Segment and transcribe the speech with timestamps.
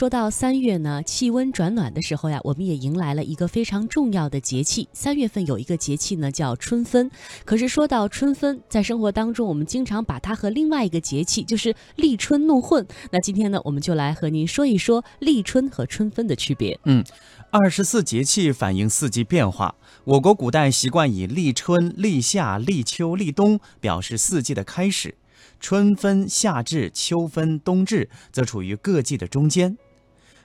[0.00, 4.88] 说到三月呢，气温转暖的时候呀，我们也迎来了一个非常重要的节气。
[4.94, 7.10] 三月份有一个节气呢，叫春分。
[7.44, 12.86] 可是说到春分，在生活当中，我们经常把它和另外一个节气，就是立春弄混。
[13.12, 16.80] 那今天呢，我们就来和您说一说立春和春分的区别。
[16.86, 17.04] 嗯，
[17.50, 19.74] 二十四节气反映四季变化。
[20.04, 25.16] 我国古代习惯以立春、立夏、立秋、立冬表示四季的开始。
[25.60, 29.76] 春分、夏至、秋分、冬至则处于各季的中间。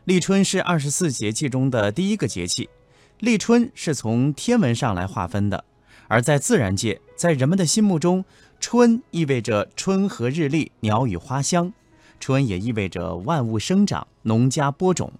[0.05, 2.69] 立春是二十四节气中的第一个节气。
[3.17, 5.65] 立春是从天文上来划分的，
[6.07, 8.23] 而在自然界，在人们的心目中，
[8.59, 11.73] 春意味着春和日丽、鸟语花香，
[12.19, 15.11] 春也意味着万物生长、农家播种。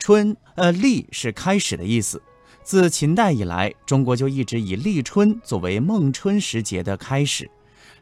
[0.00, 2.20] 春，呃，立是开始的意思。
[2.64, 7.48] 自秦代以来，中国就一直以立春作为孟春时节的开始。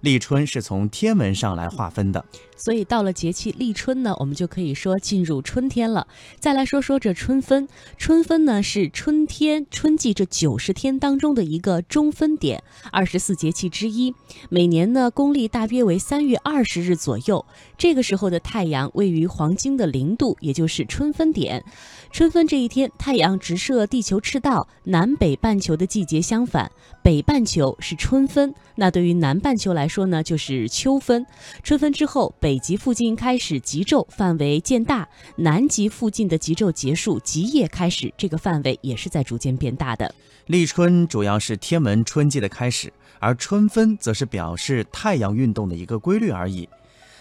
[0.00, 2.24] 立春是从天文上来划分的，
[2.56, 6.06] 所以到了节气立春呢，我们就可以说进入春天了。
[6.38, 14.14] 再来说说这春分，春分呢是春天春季这九十天当中的一个中分点，二十四节气之一。
[14.48, 17.44] 每年呢公历大约为三月二十日左右，
[17.76, 21.64] 这个时候的太阳位于黄金的零度，也就是春分点。
[22.12, 26.70] 春分这一天，太阳直射地球赤道，南北半球的季节相反，
[27.02, 31.26] 北半球是春分，那对于南半球来说呢，就是秋分。
[31.62, 40.14] 春分之后，北极附近开始极昼范围渐大，南极附近的极昼结束，极夜开始，这个范围也是在逐渐变大的。
[40.46, 46.68] 立春主要是天文春季的开始，而春分则是表示太阳运动的一个规律而已。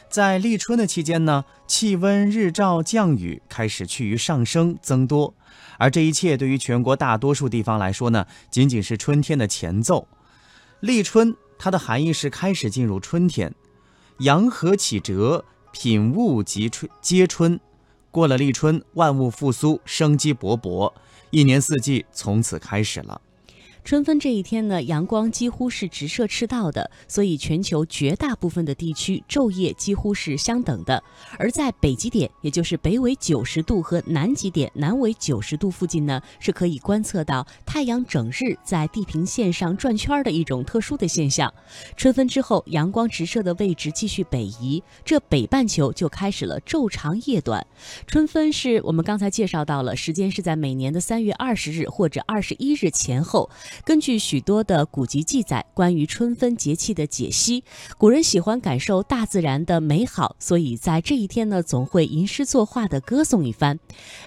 [0.10, 5.34] 在立春的期间呢，气温、日照、降雨开始趋于上升增多，
[5.78, 10.08] 而这一切对于全国大多数地方来说呢，仅仅是春天的前奏。
[10.80, 13.54] 立春它的含义是开始进入春天，
[14.20, 17.60] 阳和起蛰，品物及春皆春。
[18.10, 20.92] 过了立春，万物复苏，生机勃勃，
[21.30, 23.22] 一年四季从此开始了。
[23.88, 31.02] 春分这一天呢，阳光几乎是直射赤道的，所以全球绝大部分的地区昼夜几乎是相等的。
[31.40, 41.54] 而在北极点，也就是北纬九十度和南极点南纬九十度附近呢，是可以观测到太阳整日在地平线上转圈的一种特殊的现象。
[41.96, 47.66] 春分之后，阳光直射的位置继续北移，这北半球就开始了昼长夜短。
[48.06, 53.50] 春分是我们刚才介绍到了，时间是在每年的三月二十日或者二十一日前后。
[53.84, 57.64] 根据许多的古籍记载，关于春分节气的解析，
[57.98, 63.80] 古人喜欢感受大自然的美好，所以在这一天呢，总会吟诗作画的歌颂一番。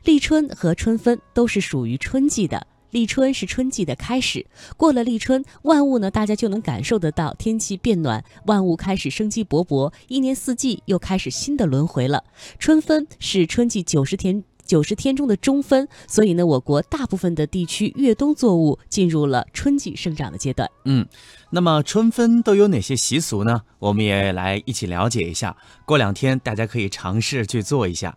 [0.04, 4.46] 立春和春分都是属于春季的，立春是春季的开始，
[4.76, 12.24] 过了立春，万物呢，大家就能感受得到天气变暖，万物开始生机勃勃，一年四季又开始新的轮回了。
[12.58, 14.49] 春分是春季九十天。
[14.70, 20.70] 九十天中的中分，所以呢，我国大部分的地区越冬作物进入了春季生长的阶段。
[20.84, 21.04] 嗯，
[21.50, 23.62] 那么春分都有哪些习俗呢？
[23.80, 25.56] 我们也来一起了解一下。
[25.84, 28.16] 过两天大家可以尝试去做一下。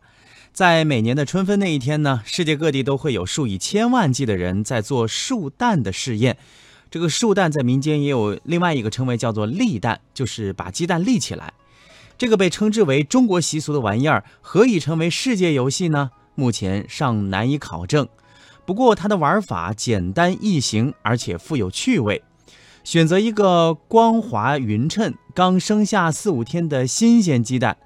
[0.52, 6.38] 在每年的春分那一天呢，世界各地都会有数以千万计的人在做树蛋的试验。
[6.92, 11.52] 这个树蛋在民间也有另外一个称谓，叫做立蛋，就是把鸡蛋立起来。
[12.16, 16.12] 这个被称之为中国习俗的玩意儿，何以成为世界游戏呢？
[16.36, 18.08] 目前尚难以考证，
[18.66, 22.24] 不过它的玩法简单易行，而且富有趣味。
[22.84, 27.78] 选择一个光滑匀称、刚生下四五天的新鲜鸡蛋，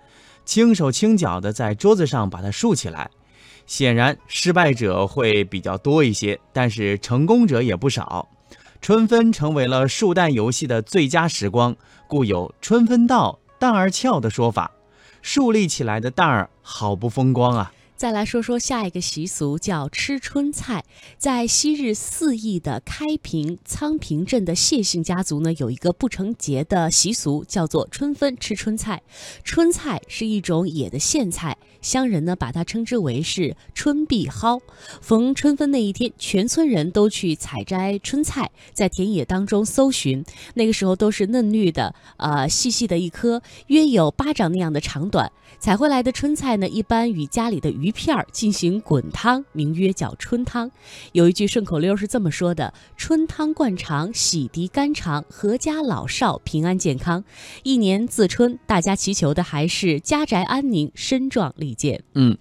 [0.43, 3.11] 轻手轻脚地在桌子上把它竖起来。
[3.67, 8.27] 显然，失败者会比较多一些，但是成功者也不少。
[8.79, 11.75] 春分成为了竖蛋游戏的最佳时光，
[12.07, 14.71] 故有“春分到，蛋儿俏”的说法。
[15.21, 17.71] 竖立起来的蛋儿好不风光啊！
[17.97, 20.85] 再来说说下一个习俗，叫吃春菜。
[21.17, 29.01] 在昔日四邑的开平仓平镇的谢姓家族呢，有一个不成节的习俗，叫做春分吃春菜。
[29.43, 34.61] 春菜是一种野的苋菜，乡人呢把它称之为是春碧蒿。
[35.01, 40.25] 逢春分那一天，全村人都去采摘春菜，在田野当中搜寻。
[40.55, 45.31] 那个时候都是嫩绿的，呃，细细的一颗，约有巴掌那样的长短。
[45.59, 50.69] 采回来的春菜呢，一般与家里的鱼片进行滚汤，名曰叫春汤。
[51.13, 57.23] 有一句顺口溜是这么说的：“春汤灌肠，洗涤肝肠，阖家老少平安健康。”
[57.63, 62.03] 一年自春，大家祈求的还是家宅安宁、身壮力健。
[62.15, 62.37] 嗯，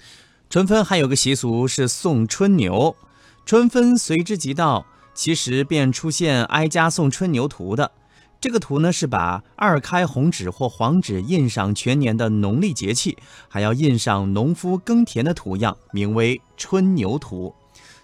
[0.50, 2.97] 春分还有个习俗是送春牛。
[3.44, 7.93] 春分随之即到，其实便出现挨家送春牛图的。
[8.41, 13.17] 这个图呢是把二开红纸或黄纸印上全年的农历节气，
[13.49, 17.55] 还要印上农夫耕田的图样，名为春牛图。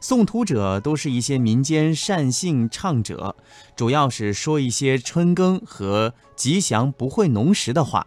[0.01, 3.37] 送图者都是一些民间善信唱者，
[3.77, 8.07] 主要是说一些春耕和吉祥不会农时的话。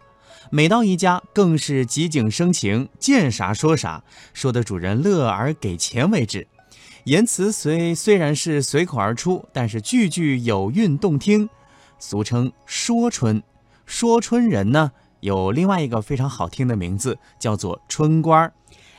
[0.50, 4.02] 每到一家，更是即景生情，见啥说啥，
[4.32, 6.46] 说的主人乐而给钱为止。
[7.04, 11.48] 言辞虽虽然是随口而出，但是句句有韵动听。
[11.98, 13.42] 俗称说春，
[13.86, 18.52] 说春人呢有另外一个非常好听的名字，叫做春官儿。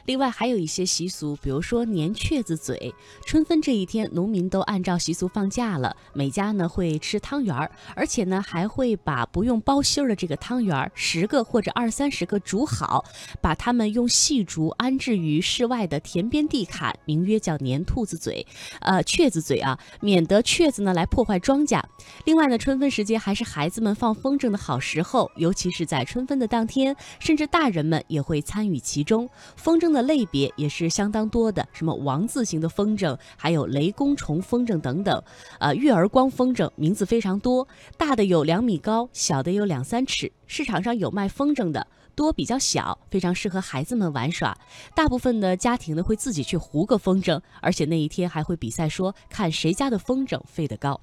[0.07, 2.95] 另外还有一些习俗，比如说年雀子嘴。
[3.25, 13.03] 春分这一天，农民都按照习俗放假了，每家呢会吃汤圆儿，而且呢还会把不用包芯儿的这个汤圆儿十个或者二三十个煮好，
[13.41, 18.47] 把它们用细竹安置于室外的田边地坎，名曰叫年兔子嘴，
[18.79, 21.83] 呃雀子嘴啊，免得雀子呢来破坏庄稼。
[22.23, 29.29] 另外呢，春分时节还是孩子们放风筝的好时候，尤其是在春分的当天，甚至大人们也会参与其中。
[29.57, 35.23] 风筝的的类别也是相当多的，什么王字形的风筝，还有雷公虫风筝等等。
[35.59, 37.67] 呃，月儿光风筝名字非常多，
[37.97, 40.31] 大的有两米高，小的有两三尺。
[40.45, 44.55] 市场上有卖风筝的，多比较小，非常适合孩子们玩耍。
[44.93, 51.01] 大部分的家庭呢会自己去糊个风筝，而且那一天还会比赛说看谁家的风筝飞得高。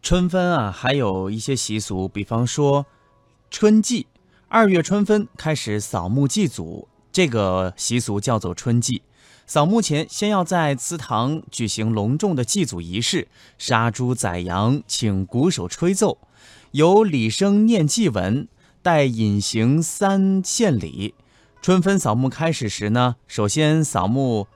[0.00, 2.86] 春分啊，还有一些习俗，比方说
[3.50, 4.06] 春季，
[4.48, 9.02] 二月春分开始扫墓祭祖，这个习俗叫做春祭。
[9.46, 13.28] 扫墓前，先要在祠堂举行隆重的祭祖仪式，
[13.58, 16.18] 杀猪宰羊，请鼓手吹奏，
[16.70, 18.48] 由礼生念祭文，
[18.80, 21.14] 待隐行三献礼。
[21.60, 24.46] 春分扫墓开始时呢，首先扫墓。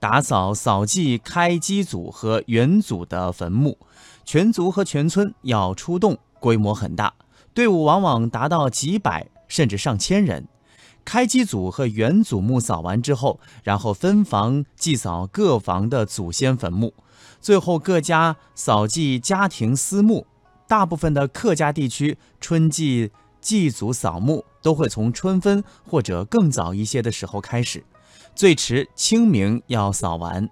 [0.00, 3.78] 打扫扫祭开基祖和元祖的坟墓，
[4.22, 7.14] 全族和全村要出动，规模很大，
[7.54, 10.46] 队伍往往达到几百甚至上千人。
[11.04, 16.94] 开基祖和元祖墓扫完之后，然后分房祭扫各房的祖先坟墓，
[17.40, 20.26] 最后各家扫祭家庭私墓。
[20.66, 27.84] 大部分的客家地区春季祭祖扫墓都会从春分或者更早一些的时候开始。
[28.34, 30.48] 最迟清明要扫完，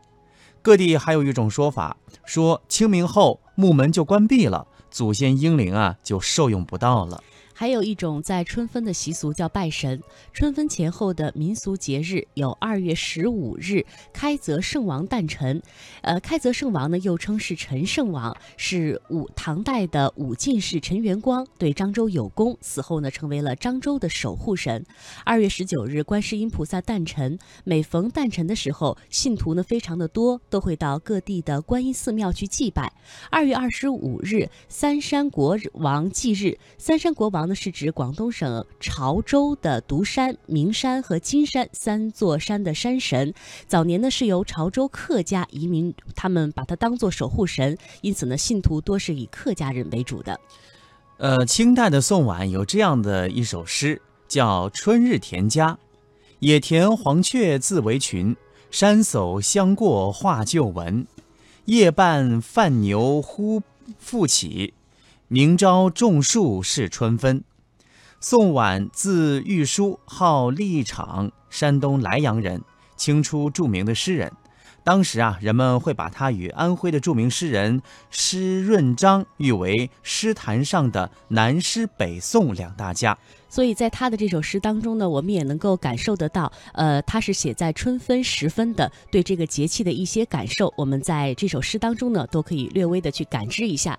[0.61, 1.97] 各地还有一种说法，
[2.27, 7.25] 说清明后墓门就关闭了，祖先英灵啊就受用不到了。
[7.55, 10.03] 还有一种在春分的习俗叫拜神。
[10.33, 15.63] 春分前后的民俗节日有二月十五日开泽圣王诞辰。
[16.01, 24.85] 呃，开泽圣王呢又称是陈圣王，是武唐代的武进士陈元光，对漳州有功，死后呢成为了漳州的守护神。
[25.25, 27.39] 二月十九日观世音菩萨诞辰。
[27.65, 32.93] 每逢诞辰的时候，信徒呢非常的多，都会到各地的观音寺庙去祭拜。
[33.31, 37.42] 二月二十五日三山国王祭日，三山国王。
[37.45, 43.35] 呢是指广东省潮州的独山、名山和金山三座山的山神。
[43.67, 50.39] 早年呢是由潮州客家移民，他们把它当做守护神，因此呢信徒多是以客家人为主的。
[51.19, 55.73] 呃，清代的宋婉有这样的一首诗，叫《春日田家》：
[56.41, 58.37] 野田黄雀自为群，
[58.71, 61.07] 山叟相过话旧闻。
[61.67, 63.63] 夜半泛牛忽
[63.99, 64.75] 复起。
[65.33, 67.43] 明朝种树是春分。
[68.21, 72.61] 宋婉字玉书，号立场，山东莱阳人，
[72.99, 74.31] 清初著名的诗人。
[74.85, 77.81] 当时啊，人们会把他与安徽的著名诗人
[78.11, 83.17] 施润章誉为诗坛上的南诗北宋两大家。
[83.49, 93.91] 所以在他的这首诗当中呢，我们也能够感受得到，呃，他是写在春分时分的，对这个节气的一些感受，我们在这首诗当中呢，都可以略微的去感知一下。